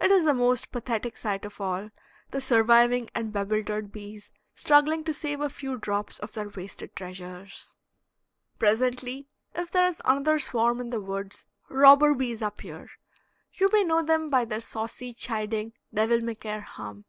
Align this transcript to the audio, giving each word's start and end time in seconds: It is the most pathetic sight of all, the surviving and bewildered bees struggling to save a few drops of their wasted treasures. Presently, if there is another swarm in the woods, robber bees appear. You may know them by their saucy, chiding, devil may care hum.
It 0.00 0.10
is 0.10 0.24
the 0.24 0.34
most 0.34 0.72
pathetic 0.72 1.16
sight 1.16 1.44
of 1.44 1.60
all, 1.60 1.90
the 2.32 2.40
surviving 2.40 3.08
and 3.14 3.32
bewildered 3.32 3.92
bees 3.92 4.32
struggling 4.56 5.04
to 5.04 5.14
save 5.14 5.40
a 5.40 5.48
few 5.48 5.78
drops 5.78 6.18
of 6.18 6.32
their 6.32 6.48
wasted 6.48 6.96
treasures. 6.96 7.76
Presently, 8.58 9.28
if 9.54 9.70
there 9.70 9.86
is 9.86 10.02
another 10.04 10.40
swarm 10.40 10.80
in 10.80 10.90
the 10.90 11.00
woods, 11.00 11.44
robber 11.68 12.14
bees 12.14 12.42
appear. 12.42 12.88
You 13.52 13.70
may 13.72 13.84
know 13.84 14.02
them 14.02 14.28
by 14.28 14.44
their 14.44 14.60
saucy, 14.60 15.14
chiding, 15.14 15.74
devil 15.94 16.20
may 16.20 16.34
care 16.34 16.62
hum. 16.62 17.04